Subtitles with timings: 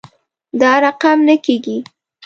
[0.61, 1.77] دا رقم نه کیږي